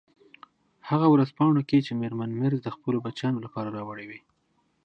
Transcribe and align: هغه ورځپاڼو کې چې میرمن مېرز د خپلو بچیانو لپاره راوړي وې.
هغه 0.89 1.07
ورځپاڼو 1.13 1.61
کې 1.69 1.79
چې 1.85 1.91
میرمن 2.01 2.29
مېرز 2.39 2.59
د 2.63 2.69
خپلو 2.75 2.97
بچیانو 3.05 3.43
لپاره 3.45 3.69
راوړي 3.77 4.05
وې. 4.07 4.19